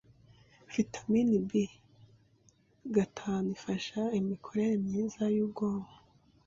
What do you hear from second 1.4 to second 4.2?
B gatanu ifasha